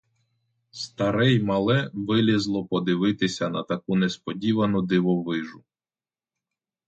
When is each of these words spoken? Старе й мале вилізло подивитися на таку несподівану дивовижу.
Старе 0.71 1.31
й 1.33 1.39
мале 1.43 1.91
вилізло 1.93 2.65
подивитися 2.65 3.49
на 3.49 3.63
таку 3.63 3.95
несподівану 3.95 4.81
дивовижу. 4.81 5.63